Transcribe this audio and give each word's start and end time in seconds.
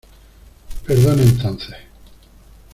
perdone 0.83 1.21
entonces. 1.21 1.71